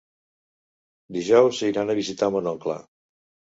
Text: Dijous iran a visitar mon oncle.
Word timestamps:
Dijous 1.19 1.61
iran 1.69 1.93
a 1.95 1.99
visitar 2.01 2.33
mon 2.39 2.53
oncle. 2.55 2.81